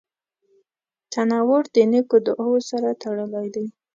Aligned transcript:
تنور 1.11 1.63
د 1.75 1.77
نیکو 1.91 2.17
دعاوو 2.25 2.59
سره 2.69 2.89
تړلی 3.01 3.47
دی 3.55 3.65